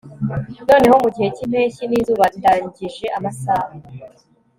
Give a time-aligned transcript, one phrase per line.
[0.67, 3.73] noneho, mugihe cyimpeshyi nizuba ndangije amasaha